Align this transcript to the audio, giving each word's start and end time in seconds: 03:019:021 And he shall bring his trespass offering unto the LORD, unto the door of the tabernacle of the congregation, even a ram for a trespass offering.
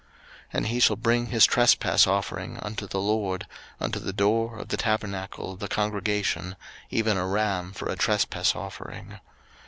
03:019:021 0.01 0.09
And 0.53 0.65
he 0.65 0.79
shall 0.79 0.95
bring 0.95 1.25
his 1.27 1.45
trespass 1.45 2.07
offering 2.07 2.57
unto 2.63 2.87
the 2.87 2.99
LORD, 2.99 3.45
unto 3.79 3.99
the 3.99 4.11
door 4.11 4.57
of 4.57 4.69
the 4.69 4.77
tabernacle 4.77 5.53
of 5.53 5.59
the 5.59 5.67
congregation, 5.67 6.55
even 6.89 7.17
a 7.17 7.27
ram 7.27 7.71
for 7.71 7.87
a 7.87 7.95
trespass 7.95 8.55
offering. 8.55 9.19